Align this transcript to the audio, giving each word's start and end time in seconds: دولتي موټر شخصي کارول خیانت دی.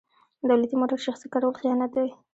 دولتي 0.49 0.75
موټر 0.81 0.99
شخصي 1.05 1.27
کارول 1.33 1.53
خیانت 1.59 1.89
دی. 1.97 2.07